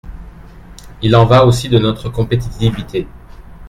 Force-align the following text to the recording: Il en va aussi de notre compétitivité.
Il 1.03 1.15
en 1.15 1.27
va 1.27 1.45
aussi 1.45 1.69
de 1.69 1.77
notre 1.77 2.09
compétitivité. 2.09 3.07